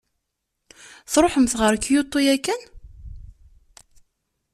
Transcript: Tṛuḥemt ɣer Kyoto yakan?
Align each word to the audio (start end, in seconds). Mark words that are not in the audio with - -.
Tṛuḥemt 1.11 1.53
ɣer 1.59 1.73
Kyoto 1.83 2.19
yakan? 2.25 2.61